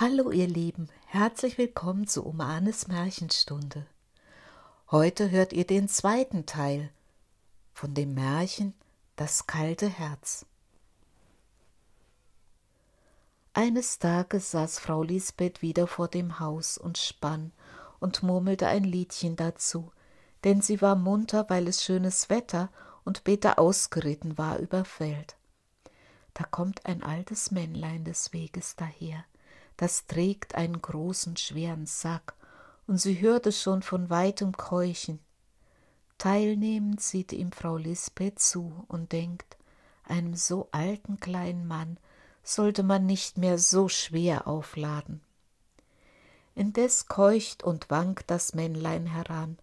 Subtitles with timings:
[0.00, 3.84] Hallo ihr Lieben, herzlich willkommen zu Omanes Märchenstunde.
[4.90, 6.88] Heute hört ihr den zweiten Teil
[7.74, 8.72] von dem Märchen
[9.16, 10.46] Das kalte Herz.
[13.52, 17.52] Eines Tages saß Frau Lisbeth wieder vor dem Haus und spann
[17.98, 19.92] und murmelte ein Liedchen dazu,
[20.44, 22.70] denn sie war munter, weil es schönes Wetter
[23.04, 25.36] und Peter ausgeritten war über Feld.
[26.32, 29.26] Da kommt ein altes Männlein des Weges daher,
[29.80, 32.34] das trägt einen großen, schweren Sack,
[32.86, 35.20] und sie hörte schon von weitem keuchen.
[36.18, 39.56] Teilnehmend sieht ihm Frau Lisbeth zu und denkt,
[40.04, 41.96] einem so alten kleinen Mann
[42.42, 45.22] sollte man nicht mehr so schwer aufladen.
[46.54, 49.56] Indes keucht und wankt das Männlein heran,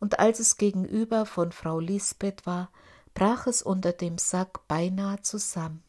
[0.00, 2.70] und als es gegenüber von Frau Lisbeth war,
[3.12, 5.82] brach es unter dem Sack beinahe zusammen.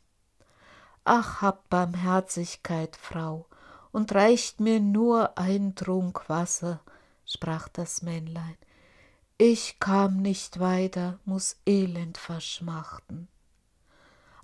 [1.05, 3.45] Ach, habt Barmherzigkeit, Frau,
[3.91, 6.81] und reicht mir nur ein Trunk Wasser,
[7.25, 8.57] sprach das Männlein.
[9.37, 13.27] Ich kam nicht weiter, muss elend verschmachten.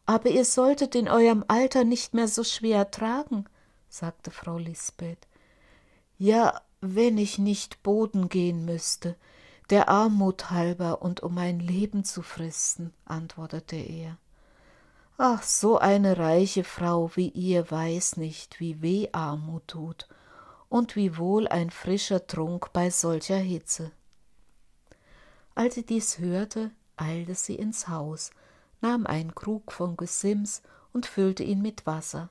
[0.06, 3.46] Aber ihr solltet in eurem Alter nicht mehr so schwer tragen,
[3.90, 5.28] sagte Frau Lisbeth.
[6.18, 9.18] Ja, wenn ich nicht Boden gehen müsste,
[9.70, 14.18] der Armut halber und um mein Leben zu fristen, antwortete er.
[15.18, 20.10] Ach, so eine reiche Frau wie ihr weiß nicht, wie weh Armut tut
[20.68, 23.92] und wie wohl ein frischer Trunk bei solcher Hitze.
[25.54, 28.32] Als sie dies hörte, eilte sie ins Haus,
[28.82, 32.30] nahm einen Krug von Gesims und füllte ihn mit Wasser.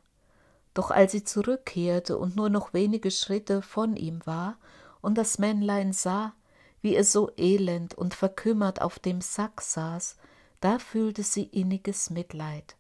[0.75, 4.59] Doch als sie zurückkehrte und nur noch wenige Schritte von ihm war
[5.01, 6.35] und das Männlein sah,
[6.83, 10.17] wie es so elend und verkümmert auf dem Sack saß,
[10.65, 12.75] da fühlte sie inniges Mitleid,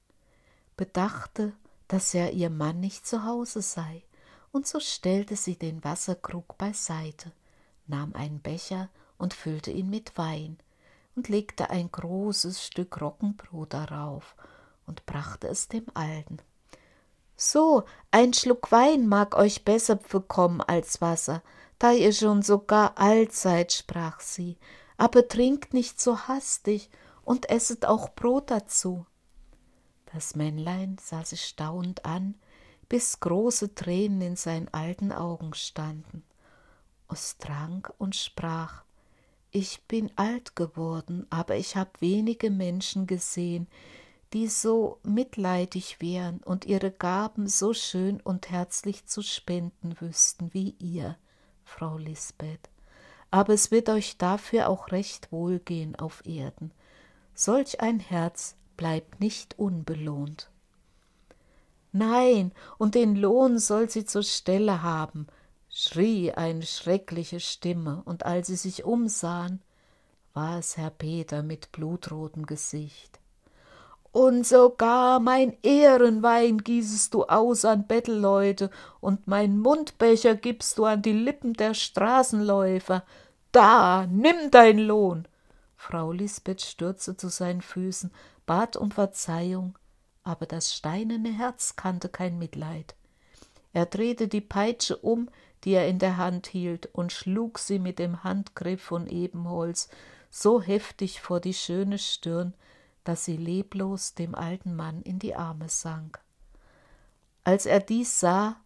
[0.74, 1.52] bedachte,
[1.86, 4.02] dass ja ihr Mann nicht zu Hause sei,
[4.52, 7.30] und so stellte sie den Wasserkrug beiseite,
[7.86, 10.56] nahm einen Becher und füllte ihn mit Wein
[11.14, 14.34] und legte ein großes Stück Roggenbrot darauf
[14.86, 16.38] und brachte es dem Alten.
[17.36, 21.42] So, ein Schluck Wein mag euch besser bekommen als Wasser,
[21.78, 24.56] da ihr schon so gar alt seid, sprach sie,
[24.96, 26.88] aber trinkt nicht so hastig
[27.24, 29.06] und esset auch Brot dazu.
[30.12, 32.34] Das Männlein sah sie staunend an,
[32.88, 36.22] bis große Tränen in seinen alten Augen standen.
[37.10, 38.84] Es trank und sprach
[39.50, 43.68] Ich bin alt geworden, aber ich hab wenige Menschen gesehen,
[44.32, 50.74] die so mitleidig wären und ihre Gaben so schön und herzlich zu spenden wüssten wie
[50.80, 51.16] ihr,
[51.64, 52.68] Frau Lisbeth.
[53.30, 56.72] Aber es wird euch dafür auch recht wohlgehen auf Erden.
[57.34, 60.50] Solch ein Herz bleibt nicht unbelohnt.
[61.92, 65.26] Nein, und den Lohn soll sie zur Stelle haben,
[65.68, 69.62] schrie eine schreckliche Stimme, und als sie sich umsahen,
[70.32, 73.20] war es Herr Peter mit blutrotem Gesicht.
[74.10, 78.70] Und sogar mein Ehrenwein gießest du aus an Bettelleute,
[79.00, 83.02] und mein Mundbecher gibst du an die Lippen der Straßenläufer.
[83.50, 85.26] Da, nimm dein Lohn!
[85.86, 88.10] Frau Lisbeth stürzte zu seinen Füßen,
[88.46, 89.78] bat um Verzeihung,
[90.22, 92.94] aber das steinerne Herz kannte kein Mitleid.
[93.74, 95.28] Er drehte die Peitsche um,
[95.62, 99.90] die er in der Hand hielt, und schlug sie mit dem Handgriff von Ebenholz
[100.30, 102.54] so heftig vor die schöne Stirn,
[103.04, 106.18] dass sie leblos dem alten Mann in die Arme sank.
[107.44, 108.56] Als er dies sah,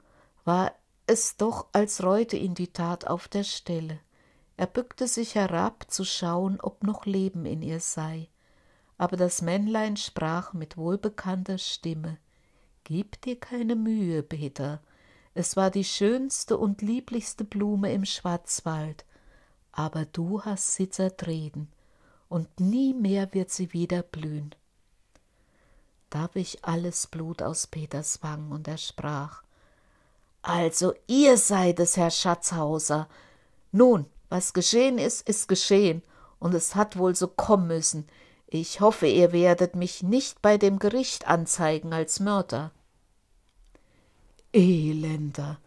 [0.44, 0.72] war
[1.08, 3.98] es doch, als reute ihn die Tat auf der Stelle.
[4.58, 8.28] Er bückte sich herab, zu schauen, ob noch Leben in ihr sei.
[8.98, 12.18] Aber das Männlein sprach mit wohlbekannter Stimme
[12.82, 14.82] Gib dir keine Mühe, Peter.
[15.32, 19.04] Es war die schönste und lieblichste Blume im Schwarzwald,
[19.70, 21.68] aber du hast sie zertreten,
[22.28, 24.56] und nie mehr wird sie wieder blühen.
[26.10, 29.44] Da wich alles Blut aus Peters Wangen, und er sprach
[30.42, 33.08] Also ihr seid es, Herr Schatzhauser.
[33.70, 36.02] Nun, was geschehen ist, ist geschehen,
[36.38, 38.06] und es hat wohl so kommen müssen.
[38.46, 42.72] Ich hoffe, ihr werdet mich nicht bei dem Gericht anzeigen als Mörder.
[44.52, 45.58] Elender,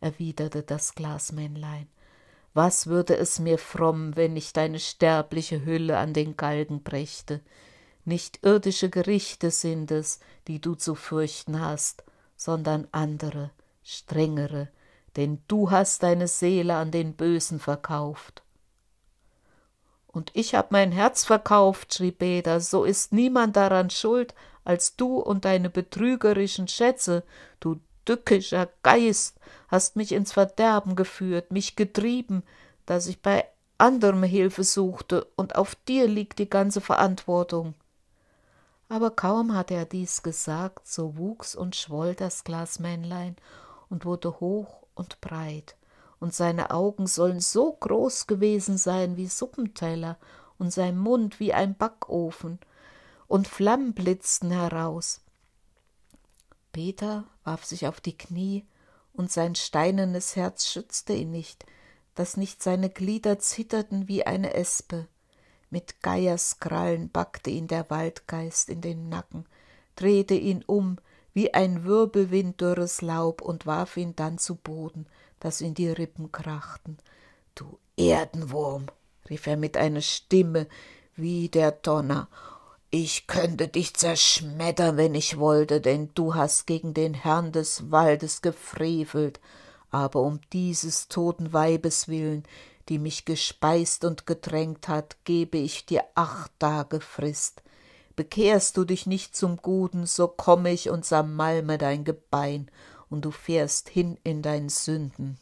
[0.00, 1.86] erwiderte das Glasmännlein,
[2.54, 7.40] was würde es mir fromm, wenn ich deine sterbliche Hülle an den Galgen brächte?
[8.04, 12.04] Nicht irdische Gerichte sind es, die du zu fürchten hast,
[12.36, 13.50] sondern andere,
[13.82, 14.68] strengere,
[15.16, 18.42] denn du hast deine Seele an den Bösen verkauft.
[20.06, 24.34] Und ich hab mein Herz verkauft, schrie Beda, so ist niemand daran schuld
[24.64, 27.22] als du und deine betrügerischen Schätze,
[27.60, 29.38] du tückischer Geist,
[29.68, 32.42] hast mich ins Verderben geführt, mich getrieben,
[32.86, 33.46] dass ich bei
[33.78, 37.74] anderem Hilfe suchte, und auf dir liegt die ganze Verantwortung.
[38.88, 43.36] Aber kaum hatte er dies gesagt, so wuchs und schwoll das Glasmännlein
[43.88, 45.76] und wurde hoch und breit,
[46.20, 50.18] und seine Augen sollen so groß gewesen sein wie Suppenteller
[50.58, 52.58] und sein Mund wie ein Backofen,
[53.26, 55.20] und Flammen blitzten heraus.
[56.72, 58.66] Peter warf sich auf die Knie,
[59.12, 61.64] und sein steinernes Herz schützte ihn nicht,
[62.14, 65.08] dass nicht seine Glieder zitterten wie eine Espe.
[65.70, 69.46] Mit Geierskrallen backte ihn der Waldgeist in den Nacken,
[69.96, 70.98] drehte ihn um
[71.34, 75.06] wie ein Wirbelwind dürres Laub und warf ihn dann zu Boden,
[75.40, 76.96] dass ihn die Rippen krachten.
[77.54, 78.86] Du Erdenwurm,
[79.28, 80.66] rief er mit einer Stimme
[81.16, 82.28] wie der Donner,
[82.96, 88.40] ich könnte dich zerschmettern, wenn ich wollte, denn du hast gegen den Herrn des Waldes
[88.40, 89.40] gefrevelt,
[89.90, 92.44] aber um dieses toten Weibes willen,
[92.88, 97.64] die mich gespeist und getränkt hat, gebe ich dir acht Tage Frist.
[98.16, 102.70] Bekehrst du dich nicht zum Guten, so komme ich und zermalme dein Gebein,
[103.10, 105.38] und du fährst hin in dein Sünden.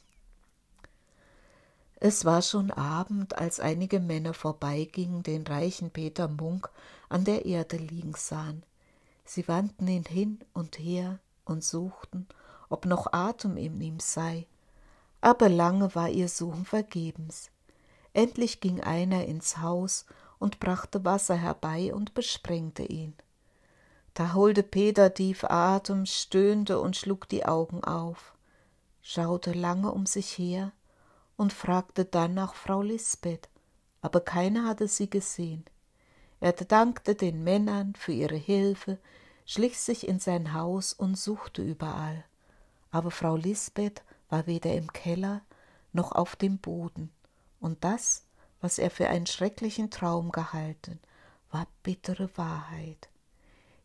[2.01, 6.69] Es war schon Abend, als einige Männer vorbeigingen, den reichen Peter Munk
[7.09, 8.65] an der Erde liegen sahen.
[9.25, 12.27] Sie wandten ihn hin und her und suchten,
[12.69, 14.47] ob noch Atem in ihm sei
[15.23, 17.51] aber lange war ihr Suchen vergebens.
[18.13, 20.05] Endlich ging einer ins Haus
[20.43, 23.15] und brachte Wasser herbei und besprengte ihn.
[24.13, 28.35] Da holte Peter tief Atem, stöhnte und schlug die Augen auf,
[29.03, 30.73] schaute lange um sich her
[31.37, 33.49] und fragte dann nach Frau Lisbeth,
[34.01, 35.65] aber keine hatte sie gesehen.
[36.41, 38.99] Er dankte den Männern für ihre Hilfe,
[39.47, 42.25] schlich sich in sein Haus und suchte überall.
[42.91, 45.43] Aber Frau Lisbeth war weder im Keller
[45.93, 47.11] noch auf dem Boden,
[47.61, 48.25] und das,
[48.63, 50.99] was er für einen schrecklichen Traum gehalten,
[51.51, 53.11] war bittere Wahrheit.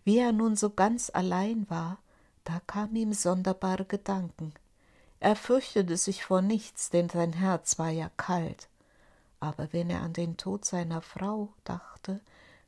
[0.05, 1.97] Wie er nun so ganz allein war,
[2.45, 4.53] da kamen ihm sonderbare Gedanken.
[5.19, 8.69] Er fürchtete sich vor nichts, denn sein Herz war ja kalt.
[9.41, 12.21] Aber wenn er an den Tod seiner Frau dachte,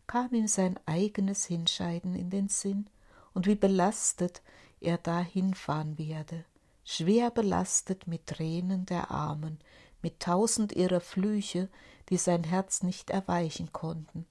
[0.06, 2.88] kam ihm sein eigenes Hinscheiden in den Sinn
[3.34, 4.42] und wie belastet
[4.82, 6.44] er da hinfahren werde
[6.90, 9.60] schwer belastet mit Tränen der Armen,
[10.02, 11.70] mit tausend ihrer Flüche,
[12.10, 14.26] die sein Herz nicht erweichen konnten,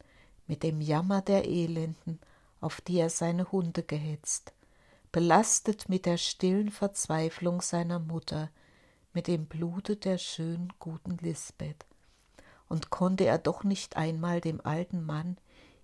[0.47, 2.19] mit dem Jammer der Elenden,
[2.61, 4.53] auf die er seine Hunde gehetzt,
[5.13, 8.51] belastet mit der stillen Verzweiflung seiner Mutter,
[9.13, 11.87] mit dem Blute der schönen guten Lisbeth.
[12.69, 15.39] Und konnte er doch nicht einmal dem alten Mann,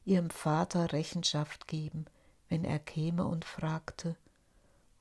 [0.05, 2.05] ihrem Vater, Rechenschaft geben,
[2.49, 4.17] wenn er käme und fragte,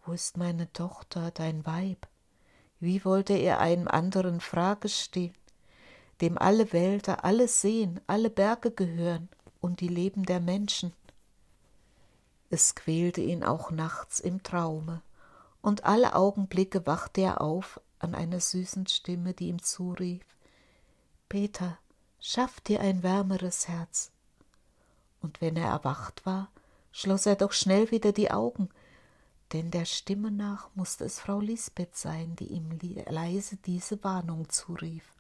[0.06, 2.08] wo ist meine Tochter, dein Weib?
[2.80, 5.34] Wie wollte er einem anderen Frage stehen,
[6.22, 9.30] dem alle Wälder, alle Seen, alle Berge gehören
[9.62, 10.94] und die Leben der Menschen?
[12.50, 15.02] Es quälte ihn auch nachts im Traume,
[15.62, 20.24] und alle Augenblicke wachte er auf an einer süßen Stimme, die ihm zurief
[21.34, 21.80] Peter,
[22.20, 24.12] schaff dir ein wärmeres Herz.
[25.20, 26.52] Und wenn er erwacht war,
[26.92, 28.70] schloss er doch schnell wieder die Augen,
[29.52, 32.78] denn der Stimme nach musste es Frau Lisbeth sein, die ihm
[33.08, 35.13] leise diese Warnung zurief.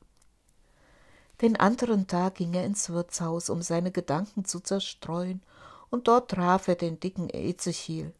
[1.43, 5.41] Den anderen Tag ging er ins Wirtshaus, um seine Gedanken zu zerstreuen,
[5.89, 8.13] und dort traf er den dicken Ezechiel.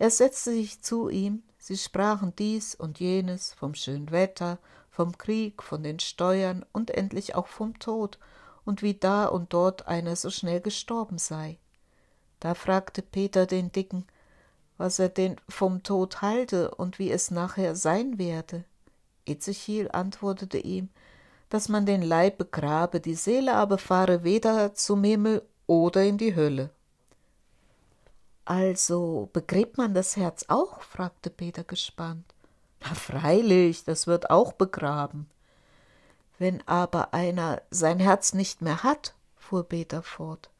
[0.00, 4.58] Er setzte sich zu ihm, sie sprachen dies und jenes vom schönen Wetter,
[4.90, 8.18] vom Krieg, von den Steuern und endlich auch vom Tod
[8.64, 11.58] und wie da und dort einer so schnell gestorben sei.
[12.40, 14.04] Da fragte Peter den Dicken,
[14.78, 18.64] was er denn vom Tod halte und wie es nachher sein werde.
[19.26, 20.88] Ezechiel antwortete ihm,
[21.48, 26.34] dass man den Leib begrabe, die Seele aber fahre weder zum Himmel oder in die
[26.34, 26.70] Hölle.
[28.44, 30.82] Also begräbt man das Herz auch?
[30.82, 32.24] fragte Peter gespannt.
[32.80, 35.28] Na freilich, das wird auch begraben.
[36.38, 40.50] Wenn aber einer sein Herz nicht mehr hat, fuhr Peter fort.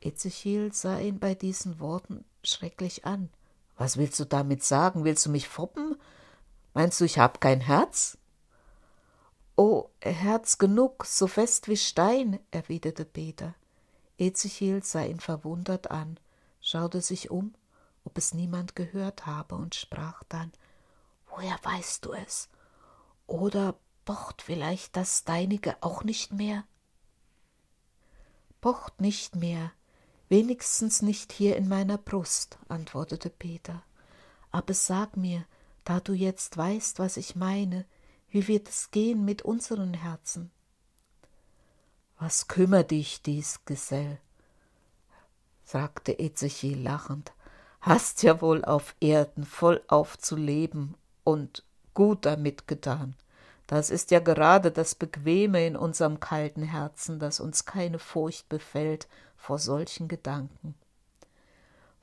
[0.00, 3.28] Ezechiel sah ihn bei diesen Worten schrecklich an.
[3.76, 5.04] Was willst du damit sagen?
[5.04, 5.96] Willst du mich foppen?
[6.74, 8.18] Meinst du, ich hab kein Herz?
[9.62, 13.54] Oh, Herz genug, so fest wie Stein, erwiderte Peter.
[14.16, 16.18] Ezechiel sah ihn verwundert an,
[16.62, 17.52] schaute sich um,
[18.06, 20.50] ob es niemand gehört habe, und sprach dann
[21.28, 22.48] Woher weißt du es?
[23.26, 23.74] Oder
[24.06, 26.64] pocht vielleicht das deinige auch nicht mehr?
[28.62, 29.72] Pocht nicht mehr,
[30.30, 33.82] Wenigstens nicht hier in meiner Brust, antwortete Peter.
[34.52, 35.44] Aber sag mir,
[35.84, 37.84] da du jetzt weißt, was ich meine,
[38.30, 40.50] wie wird es gehen mit unseren Herzen?
[42.18, 44.18] Was kümmert dich dies, Gesell?
[45.64, 47.32] sagte Ezechiel lachend.
[47.80, 50.94] Hast ja wohl auf Erden vollauf zu leben
[51.24, 53.14] und gut damit getan.
[53.66, 59.08] Das ist ja gerade das Bequeme in unserem kalten Herzen, dass uns keine Furcht befällt
[59.36, 60.74] vor solchen Gedanken.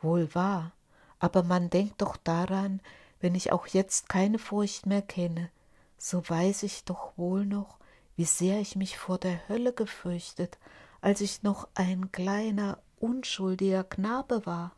[0.01, 0.71] Wohl wahr,
[1.19, 2.79] aber man denkt doch daran,
[3.19, 5.49] wenn ich auch jetzt keine Furcht mehr kenne,
[5.97, 7.77] so weiß ich doch wohl noch,
[8.15, 10.57] wie sehr ich mich vor der Hölle gefürchtet,
[11.01, 14.73] als ich noch ein kleiner, unschuldiger Knabe war.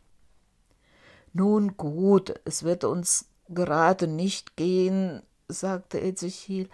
[1.33, 6.69] Nun gut, es wird uns gerade nicht gehen, sagte Ezechiel.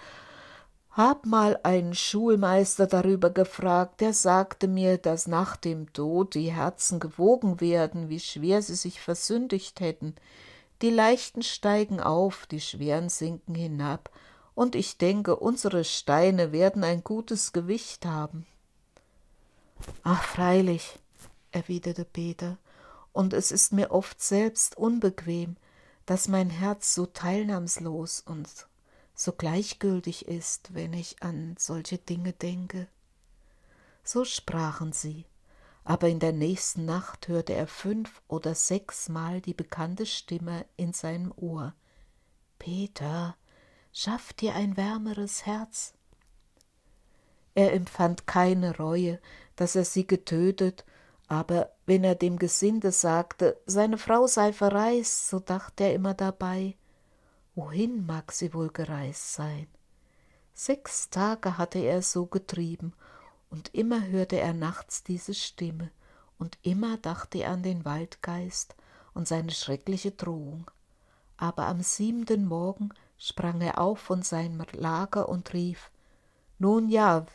[0.91, 7.01] Hab mal einen Schulmeister darüber gefragt, der sagte mir, dass nach dem Tod die Herzen
[7.01, 10.15] gewogen werden, wie schwer sie sich versündigt hätten.
[10.81, 14.09] Die Leichten steigen auf, die Schweren sinken hinab,
[14.55, 18.47] und ich denke, unsere Steine werden ein gutes Gewicht haben.
[20.03, 20.97] Ach, freilich,
[21.51, 22.57] erwiderte Peter,
[23.11, 25.57] und es ist mir oft selbst unbequem,
[26.05, 28.49] dass mein Herz so teilnahmslos und
[29.13, 32.87] so gleichgültig ist, wenn ich an solche Dinge denke.
[34.03, 35.25] So sprachen sie,
[35.83, 41.33] aber in der nächsten Nacht hörte er fünf oder sechsmal die bekannte Stimme in seinem
[41.35, 41.73] Ohr.
[42.59, 43.35] Peter,
[43.97, 45.93] schaff dir ein wärmeres Herz.
[47.55, 49.19] Er empfand keine Reue,
[49.55, 50.85] dass er sie getötet
[51.27, 56.75] aber wenn er dem Gesinde sagte, seine Frau sei verreist, so dachte er immer dabei,
[57.55, 59.67] wohin mag sie wohl gereist sein?
[60.53, 62.93] Sechs Tage hatte er so getrieben,
[63.49, 65.91] und immer hörte er nachts diese Stimme,
[66.37, 68.75] und immer dachte er an den Waldgeist
[69.13, 70.69] und seine schreckliche Drohung.
[71.37, 75.91] Aber am siebenten Morgen sprang er auf von seinem Lager und rief
[76.59, 77.25] Nun ja,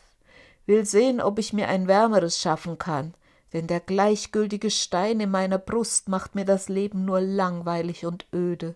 [0.65, 3.13] will sehen, ob ich mir ein wärmeres schaffen kann
[3.53, 8.75] denn der gleichgültige Stein in meiner Brust macht mir das Leben nur langweilig und öde.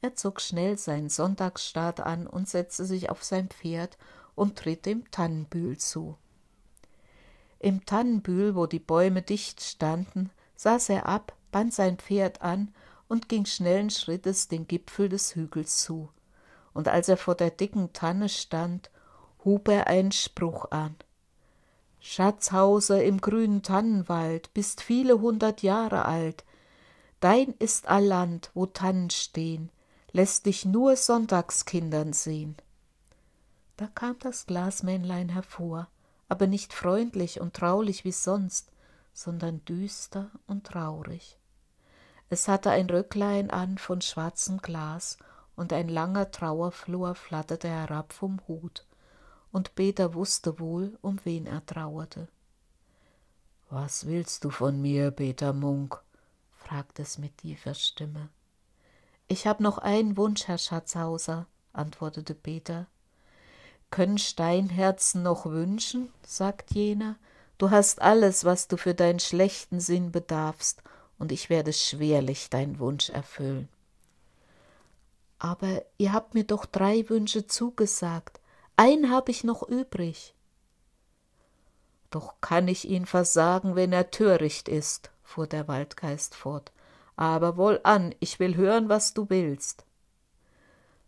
[0.00, 3.96] Er zog schnell seinen Sonntagsstaat an und setzte sich auf sein Pferd
[4.34, 6.18] und tritt dem Tannenbühl zu.
[7.58, 12.74] Im Tannenbühl, wo die Bäume dicht standen, saß er ab, band sein Pferd an
[13.08, 16.10] und ging schnellen Schrittes den Gipfel des Hügels zu.
[16.72, 18.90] Und als er vor der dicken Tanne stand,
[19.44, 20.96] hub er einen Spruch an.
[22.00, 26.44] Schatzhauser im grünen Tannenwald, bist viele hundert Jahre alt.
[27.20, 29.70] Dein ist all Land, wo Tannen stehen,
[30.12, 32.56] lässt dich nur Sonntagskindern sehen.
[33.76, 35.88] Da kam das Glasmännlein hervor,
[36.28, 38.70] aber nicht freundlich und traulich wie sonst,
[39.12, 41.38] sondern düster und traurig.
[42.30, 45.18] Es hatte ein Röcklein an von schwarzem Glas,
[45.56, 48.86] und ein langer Trauerflor flatterte herab vom Hut,
[49.52, 52.28] und Peter wusste wohl, um wen er trauerte.
[53.70, 56.02] Was willst du von mir, Peter Munk?
[56.52, 58.30] fragte es mit tiefer Stimme.
[59.26, 62.86] Ich hab noch einen Wunsch, Herr Schatzhauser, antwortete Peter.
[63.90, 66.12] Können Steinherzen noch wünschen?
[66.26, 67.16] sagt jener.
[67.58, 70.82] Du hast alles, was du für deinen schlechten Sinn bedarfst,
[71.18, 73.68] und ich werde schwerlich deinen Wunsch erfüllen.
[75.38, 78.40] Aber ihr habt mir doch drei Wünsche zugesagt.
[78.76, 80.34] Ein habe ich noch übrig.
[82.10, 86.72] Doch kann ich ihn versagen, wenn er töricht ist, fuhr der Waldgeist fort.
[87.16, 89.84] Aber wohlan, ich will hören, was du willst.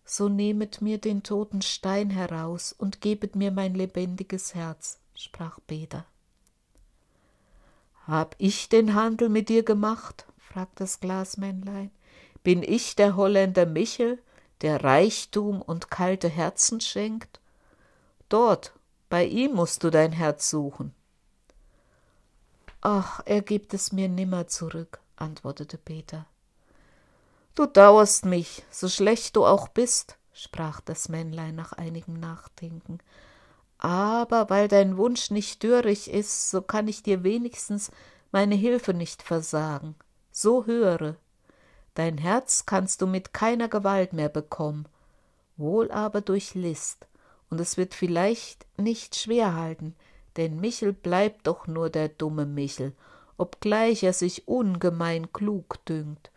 [0.05, 6.07] So nehmet mir den toten Stein heraus und gebet mir mein lebendiges Herz, sprach Peter.
[8.07, 10.27] Hab ich den Handel mit dir gemacht?
[10.39, 11.91] fragte das Glasmännlein.
[12.45, 14.23] Bin ich der Holländer Michel,
[14.61, 17.41] der Reichtum und kalte Herzen schenkt?
[18.29, 18.73] Dort,
[19.09, 20.95] bei ihm musst du dein Herz suchen.
[22.81, 26.27] Ach, er gibt es mir nimmer zurück, antwortete Peter.
[27.57, 32.99] Du dauerst mich, so schlecht du auch bist, sprach das Männlein nach einigem Nachdenken.
[33.79, 37.91] Aber weil dein Wunsch nicht dürrig ist, so kann ich dir wenigstens
[38.33, 39.95] meine Hilfe nicht versagen.
[40.31, 41.17] So höre.
[41.95, 44.87] Dein Herz kannst du mit keiner Gewalt mehr bekommen,
[45.57, 47.07] wohl aber durch List,
[47.49, 49.95] und es wird vielleicht nicht schwer halten,
[50.37, 52.93] denn Michel bleibt doch nur der dumme Michel,
[53.39, 56.31] obgleich er sich ungemein klug dünkt.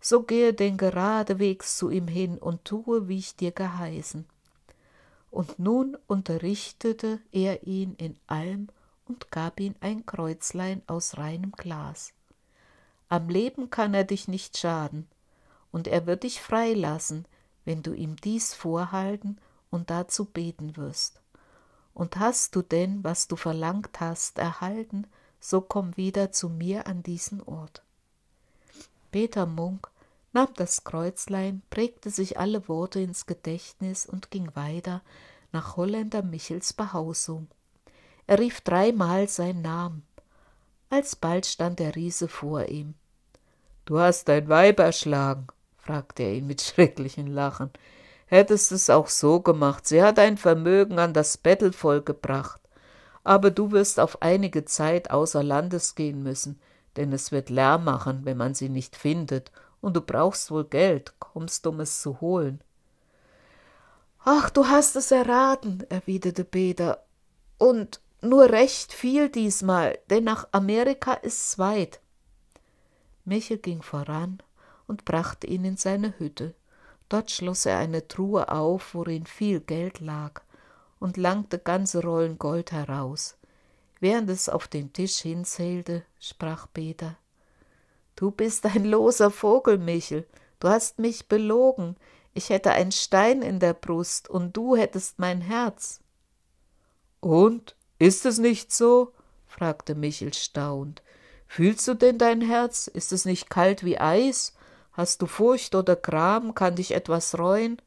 [0.00, 4.26] So gehe denn geradewegs zu ihm hin und tue, wie ich dir geheißen.
[5.36, 8.68] Und nun unterrichtete er ihn in allem
[9.06, 12.14] und gab ihm ein Kreuzlein aus reinem Glas.
[13.10, 15.06] Am Leben kann er dich nicht schaden,
[15.70, 17.26] und er wird dich freilassen,
[17.66, 19.36] wenn du ihm dies vorhalten
[19.68, 21.20] und dazu beten wirst.
[21.92, 25.06] Und hast du denn, was du verlangt hast, erhalten,
[25.38, 27.82] so komm wieder zu mir an diesen Ort.
[29.10, 29.90] Peter Munk
[30.36, 35.00] nahm das Kreuzlein, prägte sich alle Worte ins Gedächtnis und ging weiter
[35.50, 37.48] nach Holländer Michels Behausung.
[38.26, 40.02] Er rief dreimal seinen Namen.
[40.90, 42.92] Alsbald stand der Riese vor ihm.
[43.86, 45.46] Du hast dein Weib erschlagen,
[45.78, 47.70] fragte er ihn mit schrecklichem Lachen.
[48.26, 52.60] Hättest es auch so gemacht, sie hat ein Vermögen an das Bettelvolk gebracht.
[53.24, 56.60] Aber du wirst auf einige Zeit außer Landes gehen müssen,
[56.96, 59.50] denn es wird Lärm machen, wenn man sie nicht findet,
[59.86, 62.60] und du brauchst wohl Geld, kommst, um es zu holen.
[64.24, 67.04] Ach, du hast es erraten, erwiderte Peter,
[67.56, 72.00] und nur recht viel diesmal, denn nach Amerika ist's weit.
[73.24, 74.42] Michel ging voran
[74.88, 76.56] und brachte ihn in seine Hütte.
[77.08, 80.42] Dort schloss er eine Truhe auf, worin viel Geld lag,
[80.98, 83.36] und langte ganze Rollen Gold heraus.
[84.00, 87.16] Während es auf den Tisch hinzählte, sprach Peter
[88.16, 90.26] Du bist ein loser Vogel, Michel,
[90.58, 91.96] du hast mich belogen,
[92.32, 96.00] ich hätte einen Stein in der Brust, und du hättest mein Herz.
[97.20, 97.76] Und?
[97.98, 99.12] Ist es nicht so?
[99.46, 101.02] fragte Michel staunt.
[101.46, 102.88] Fühlst du denn dein Herz?
[102.88, 104.54] Ist es nicht kalt wie Eis?
[104.92, 106.54] Hast du Furcht oder Gram?
[106.54, 107.80] Kann dich etwas reuen?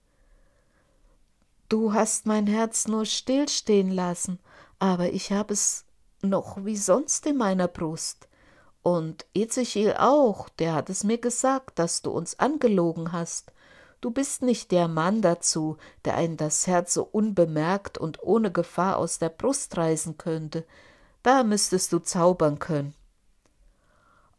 [1.69, 4.39] Du hast mein Herz nur stillstehen lassen,
[4.79, 5.86] aber ich habe es
[6.21, 8.28] noch wie sonst in meiner Brust.
[8.89, 13.51] Und Ezechiel auch, der hat es mir gesagt, dass du uns angelogen hast.
[14.01, 18.98] Du bist nicht der Mann dazu, der einen das Herz so unbemerkt und ohne Gefahr
[18.98, 20.65] aus der Brust reißen könnte.
[21.22, 22.96] Da müsstest du zaubern können.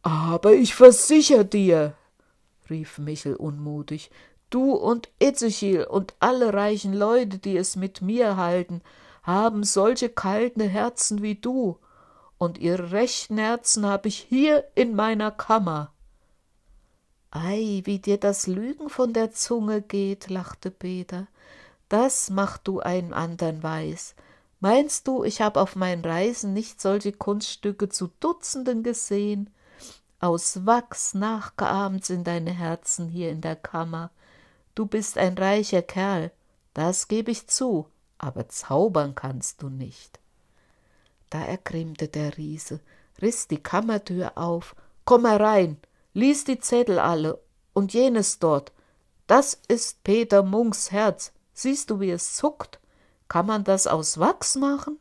[0.01, 1.93] Aber ich versicher dir,
[2.69, 4.11] rief Michel unmutig,
[4.49, 8.81] du und Ezechiel und alle reichen Leute, die es mit mir halten,
[9.23, 11.77] haben solche kalte Herzen wie du,
[12.41, 15.93] und ihre rechten Herzen hab ich hier in meiner Kammer.
[17.29, 21.27] Ei, wie dir das Lügen von der Zunge geht, lachte Peter.
[21.87, 24.15] Das mach du einem andern weiß.
[24.59, 29.51] Meinst du, ich hab auf meinen Reisen nicht solche Kunststücke zu Dutzenden gesehen?
[30.19, 34.09] Aus Wachs nachgeahmt sind deine Herzen hier in der Kammer.
[34.73, 36.31] Du bist ein reicher Kerl,
[36.73, 37.85] das geb ich zu,
[38.17, 40.20] aber zaubern kannst du nicht.
[41.31, 42.81] Da ergrimmte der Riese,
[43.21, 44.75] riß die Kammertür auf.
[45.05, 45.77] Komm herein,
[46.13, 47.41] lies die Zettel alle
[47.73, 48.71] und jenes dort.
[49.27, 51.31] Das ist Peter Munks Herz.
[51.53, 52.79] Siehst du, wie es zuckt?
[53.29, 54.99] Kann man das aus Wachs machen?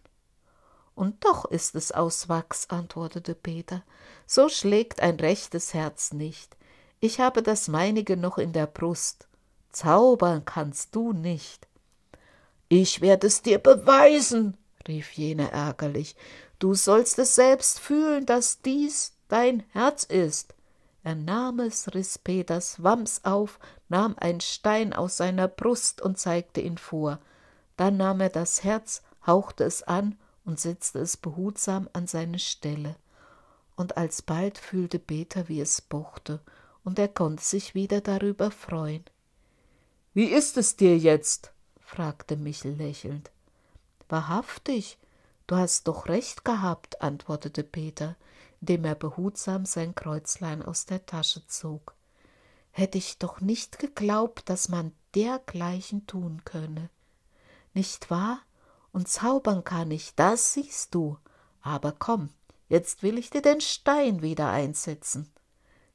[0.94, 3.82] Und doch ist es aus Wachs, antwortete Peter.
[4.24, 6.56] So schlägt ein rechtes Herz nicht.
[7.00, 9.26] Ich habe das meinige noch in der Brust.
[9.70, 11.66] Zaubern kannst du nicht.
[12.68, 14.56] Ich werde es dir beweisen,
[14.88, 16.16] rief jener ärgerlich,
[16.58, 20.54] du sollst es selbst fühlen, dass dies dein Herz ist.
[21.02, 26.60] Er nahm es, riß Peters Wams auf, nahm einen Stein aus seiner Brust und zeigte
[26.60, 27.18] ihn vor.
[27.76, 32.96] Dann nahm er das Herz, hauchte es an und setzte es behutsam an seine Stelle.
[33.76, 36.40] Und alsbald fühlte Peter, wie es pochte,
[36.84, 39.04] und er konnte sich wieder darüber freuen.
[40.12, 41.52] Wie ist es dir jetzt?
[41.80, 43.30] fragte Michel lächelnd.
[44.10, 44.98] Wahrhaftig,
[45.46, 48.16] du hast doch recht gehabt, antwortete Peter,
[48.60, 51.94] indem er behutsam sein Kreuzlein aus der Tasche zog.
[52.72, 56.90] Hätte ich doch nicht geglaubt, dass man dergleichen tun könne.
[57.72, 58.40] Nicht wahr?
[58.92, 61.16] Und zaubern kann ich, das siehst du.
[61.62, 62.30] Aber komm,
[62.68, 65.30] jetzt will ich dir den Stein wieder einsetzen.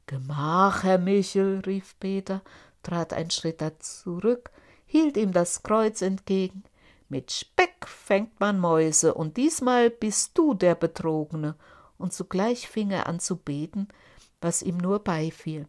[0.06, 2.42] Gemach, Herr Michel, rief Peter,
[2.82, 4.52] trat ein Schritt zurück,
[4.86, 6.64] hielt ihm das Kreuz entgegen.
[7.08, 11.56] Mit Speck fängt man Mäuse, und diesmal bist du der Betrogene.
[11.98, 13.88] Und zugleich fing er an zu beten,
[14.42, 15.68] was ihm nur beifiel.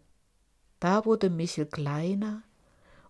[0.80, 2.42] Da wurde Michel kleiner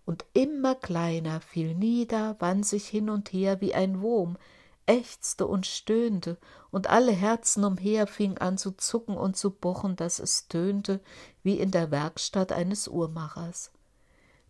[0.05, 4.37] und immer kleiner, fiel nieder, wand sich hin und her wie ein Wurm,
[4.85, 6.37] ächzte und stöhnte,
[6.71, 11.01] und alle Herzen umher fing an zu zucken und zu pochen, dass es tönte
[11.43, 13.71] wie in der Werkstatt eines Uhrmachers.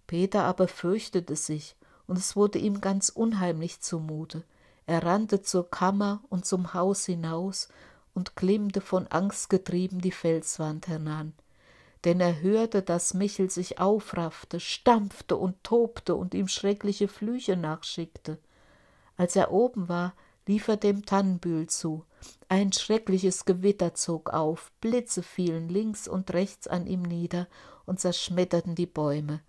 [0.05, 1.75] Peter aber fürchtete sich
[2.07, 4.43] und es wurde ihm ganz unheimlich zumute.
[4.85, 7.67] Er rannte zur Kammer und zum Haus hinaus
[8.13, 11.33] und klimmte von Angst getrieben die Felswand hinan.
[12.05, 18.39] Denn er hörte, dass Michel sich aufraffte, stampfte und tobte und ihm schreckliche Flüche nachschickte.
[19.17, 20.13] Als er oben war,
[20.47, 22.05] lief er dem Tannenbühl zu.
[22.47, 27.47] Ein schreckliches Gewitter zog auf, Blitze fielen links und rechts an ihm nieder,
[27.85, 29.41] und zerschmetterten die Bäume,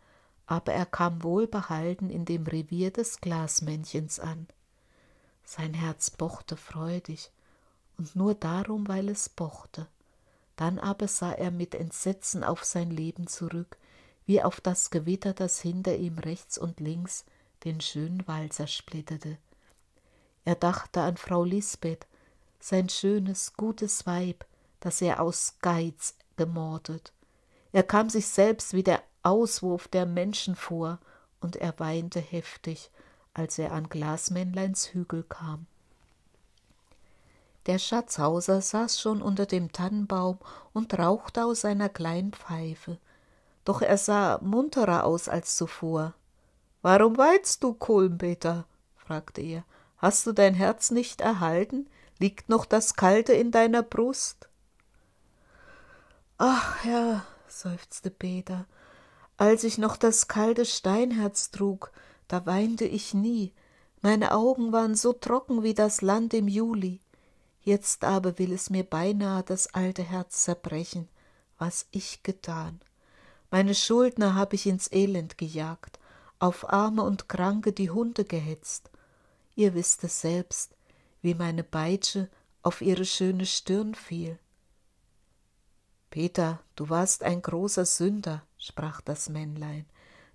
[0.49, 4.49] aber er kam wohlbehalten in dem Revier des Glasmännchens an.
[5.45, 7.31] Sein Herz pochte freudig,
[7.99, 9.87] und nur darum, weil es pochte.
[10.57, 13.77] Dann aber sah er mit Entsetzen auf sein Leben zurück,
[14.25, 17.27] wie auf das Gewitter, das hinter ihm rechts und links
[17.65, 19.37] den schönen Wald zersplitterte.
[20.45, 22.07] Er dachte an Frau Lisbeth,
[22.59, 24.47] sein schönes, gutes Weib,
[24.81, 27.13] das er aus Geiz gemordet.
[27.73, 30.99] Er kam sich selbst wie der Auswurf der Menschen vor,
[31.41, 32.91] und er weinte heftig,
[33.35, 35.67] als er an Glasmännleins Hügel kam.
[37.67, 40.39] Der Schatzhauser saß schon unter dem Tannenbaum
[40.73, 42.99] und rauchte aus seiner kleinen Pfeife,
[43.65, 46.15] doch er sah munterer aus als zuvor.
[46.81, 48.65] Warum weinst du, Kulmbeter?
[48.97, 49.65] fragte er.
[49.99, 51.89] Hast du dein Herz nicht erhalten?
[52.19, 54.49] Liegt noch das Kalte in deiner Brust?
[56.39, 58.65] Ach, Herr, seufzte Peter,
[59.39, 61.93] als ich noch das kalte Steinherz trug,
[62.27, 63.55] da weinte ich nie,
[64.03, 67.01] meine Augen waren so trocken wie das Land im Juli.
[67.63, 71.09] Jetzt aber will es mir beinahe das alte Herz zerbrechen,
[71.59, 72.81] was ich getan.
[73.51, 75.99] Meine Schuldner hab ich ins Elend gejagt,
[76.39, 78.91] auf Arme und Kranke die Hunde gehetzt.
[79.55, 80.77] Ihr wisst es selbst,
[81.23, 82.29] wie meine Peitsche
[82.63, 84.39] auf ihre schöne Stirn fiel.
[86.11, 89.87] Peter, du warst ein großer Sünder, sprach das Männlein.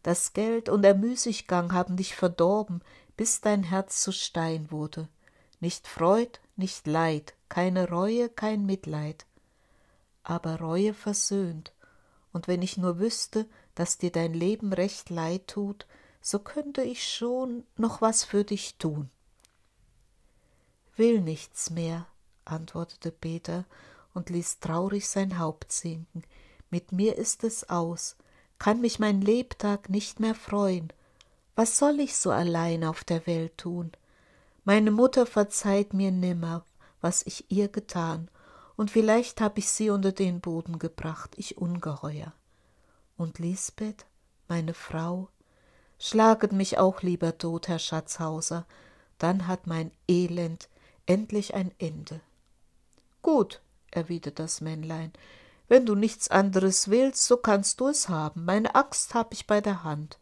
[0.02, 2.82] Das Geld und der Müßiggang haben dich verdorben,
[3.16, 5.08] bis dein Herz zu Stein wurde.
[5.60, 9.26] Nicht Freud, nicht Leid, keine Reue, kein Mitleid.
[10.24, 11.74] Aber Reue versöhnt,
[12.34, 15.86] und wenn ich nur wüsste, dass dir dein Leben recht leid tut,
[16.22, 19.10] so könnte ich schon noch was für dich tun.
[20.96, 22.08] Will nichts mehr,
[22.46, 23.66] antwortete Peter
[24.14, 26.24] und ließ traurig sein Haupt sinken.
[26.74, 28.16] Mit mir ist es aus,
[28.58, 30.92] kann mich mein Lebtag nicht mehr freuen.
[31.56, 33.92] Was soll ich so allein auf der Welt tun?
[34.64, 36.66] Meine Mutter verzeiht mir nimmer,
[37.00, 38.28] was ich ihr getan,
[38.76, 42.34] und vielleicht hab ich sie unter den Boden gebracht, ich Ungeheuer.
[43.18, 44.08] Und Lisbeth,
[44.48, 45.30] meine Frau,
[46.00, 48.66] schlaget mich auch lieber tot, Herr Schatzhauser,
[49.20, 50.70] dann hat mein Elend
[51.06, 52.20] endlich ein Ende.
[53.22, 55.14] Gut, erwiderte das Männlein,
[55.68, 58.46] wenn du nichts anderes willst, so kannst du es haben.
[58.46, 60.20] Meine Axt hab ich bei der Hand.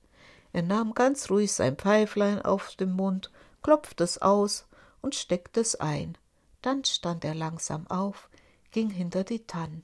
[0.53, 4.67] Er nahm ganz ruhig sein Pfeiflein auf den Mund, klopfte es aus
[5.01, 6.17] und steckte es ein.
[6.61, 8.29] Dann stand er langsam auf,
[8.71, 9.83] ging hinter die Tannen.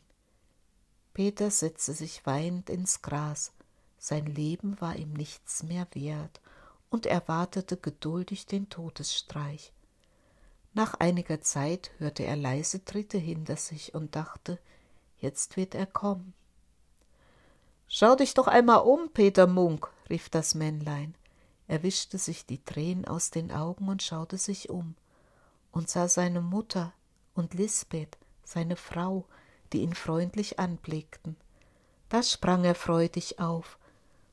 [1.13, 3.51] Peter setzte sich weinend ins Gras.
[3.97, 6.41] Sein Leben war ihm nichts mehr wert,
[6.89, 9.73] und er wartete geduldig den Todesstreich.
[10.73, 14.59] Nach einiger Zeit hörte er leise Tritte hinter sich und dachte,
[15.19, 16.33] jetzt wird er kommen.
[17.87, 21.15] Schau dich doch einmal um, Peter Munk, rief das Männlein.
[21.67, 24.95] Er wischte sich die Tränen aus den Augen und schaute sich um
[25.71, 26.93] und sah seine Mutter
[27.33, 29.25] und Lisbeth, seine Frau,
[29.73, 31.35] die ihn freundlich anblickten.
[32.09, 33.77] Da sprang er freudig auf.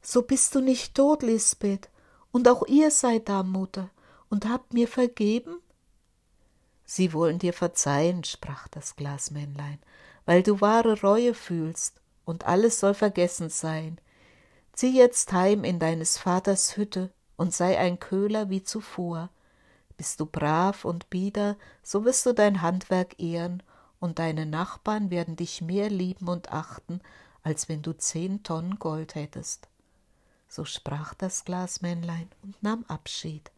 [0.01, 1.89] So bist du nicht tot, Lisbeth,
[2.31, 3.91] und auch ihr seid da, Mutter,
[4.29, 5.61] und habt mir vergeben?
[6.85, 9.79] Sie wollen dir verzeihen, sprach das Glasmännlein,
[10.27, 13.99] weil du wahre Reue fühlst, und alles soll vergessen sein.
[14.73, 19.31] Zieh jetzt heim in deines Vaters Hütte und sei ein Köhler wie zuvor,
[19.97, 23.63] bist du brav und bieder, so wirst du dein Handwerk ehren,
[24.01, 27.01] und deine Nachbarn werden dich mehr lieben und achten,
[27.43, 29.69] als wenn du zehn Tonnen Gold hättest.
[30.49, 33.51] So sprach das Glasmännlein und nahm Abschied.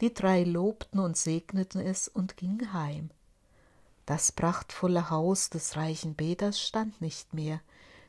[0.00, 3.10] Die drei lobten und segneten es und gingen heim.
[4.06, 7.60] Das prachtvolle Haus des reichen Beters stand nicht mehr,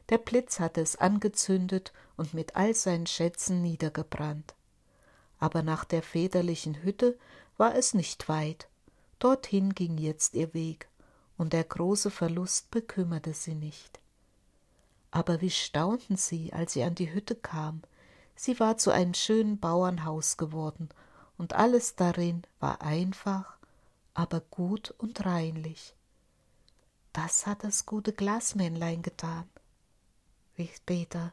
[0.10, 4.53] der Blitz hatte es angezündet und mit all seinen Schätzen niedergebrannt
[5.43, 7.19] aber nach der väterlichen Hütte
[7.58, 8.69] war es nicht weit.
[9.19, 10.88] Dorthin ging jetzt ihr Weg,
[11.38, 13.99] und der große Verlust bekümmerte sie nicht.
[15.12, 17.82] Aber wie staunten sie, als sie an die Hütte kam.
[18.38, 20.88] Sie war zu einem schönen Bauernhaus geworden,
[21.38, 23.58] und alles darin war einfach,
[24.13, 25.95] aber gut und reinlich.
[27.13, 29.47] Das hat das gute Glasmännlein getan,
[30.58, 31.32] rief Peter.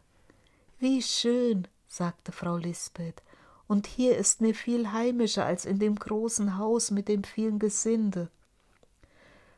[0.79, 3.23] Wie schön, sagte Frau Lisbeth,
[3.67, 8.31] und hier ist mir viel heimischer als in dem großen Haus mit dem vielen Gesinde.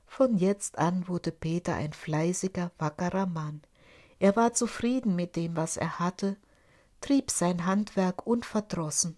[0.06, 3.62] Von jetzt an wurde Peter ein fleißiger, wackerer Mann.
[4.18, 6.36] Er war zufrieden mit dem, was er hatte,
[7.00, 9.16] trieb sein Handwerk unverdrossen,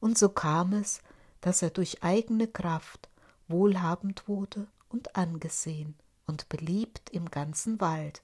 [0.00, 1.02] und so kam es,
[1.40, 3.07] dass er durch eigene Kraft
[3.48, 5.94] wohlhabend wurde und angesehen
[6.26, 8.22] und beliebt im ganzen Wald.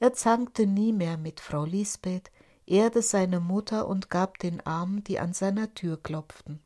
[0.00, 2.30] Er zankte nie mehr mit Frau Lisbeth,
[2.66, 6.60] ehrte seine Mutter und gab den Armen, die an seiner Tür klopften.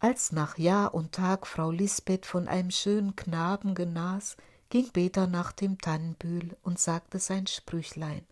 [0.00, 4.36] Als nach Jahr und Tag Frau Lisbeth von einem schönen Knaben genas,
[4.68, 8.26] ging Peter nach dem Tannenbühl und sagte sein Sprüchlein.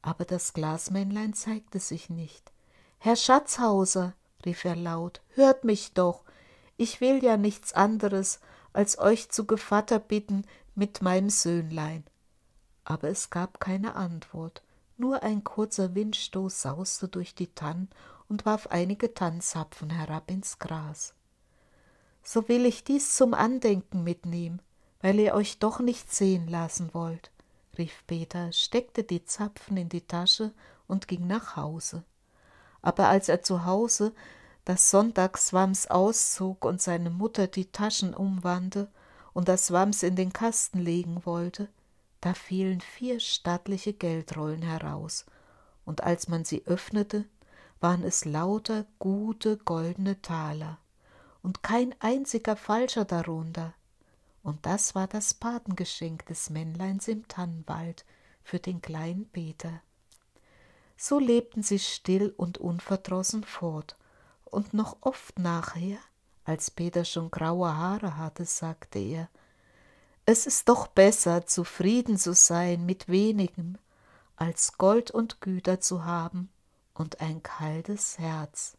[0.00, 2.52] Aber das Glasmännlein zeigte sich nicht.
[2.98, 6.24] Herr Schatzhauser, rief er laut, hört mich doch,
[6.80, 8.40] ich will ja nichts anderes,
[8.72, 12.04] als euch zu Gevatter bitten mit meinem Söhnlein.
[12.84, 14.62] Aber es gab keine Antwort,
[14.96, 17.90] nur ein kurzer Windstoß sauste durch die Tannen
[18.30, 21.12] und warf einige Tannzapfen herab ins Gras.
[22.22, 24.62] So will ich dies zum Andenken mitnehmen,
[25.02, 27.30] weil ihr euch doch nicht sehen lassen wollt,
[27.76, 30.54] rief Peter, steckte die Zapfen in die Tasche
[30.86, 32.04] und ging nach Hause.
[32.80, 34.14] Aber als er zu Hause
[34.64, 38.88] das Sonntagswams auszog und seine Mutter die Taschen umwandte
[39.32, 41.68] und das Wams in den Kasten legen wollte,
[42.20, 45.24] da fielen vier stattliche Geldrollen heraus,
[45.84, 47.24] und als man sie öffnete,
[47.80, 50.78] waren es lauter gute goldene Taler
[51.42, 53.74] und kein einziger falscher darunter.
[54.42, 58.04] Und das war das Patengeschenk des Männleins im Tannenwald
[58.42, 59.82] für den kleinen Peter.
[60.96, 63.96] So lebten sie still und unverdrossen fort,
[64.50, 65.98] und noch oft nachher,
[66.44, 69.28] als Peter schon graue Haare hatte, sagte er,
[70.26, 73.78] es ist doch besser, zufrieden zu sein mit wenigem,
[74.36, 76.50] als Gold und Güter zu haben
[76.94, 78.76] und ein kaltes Herz.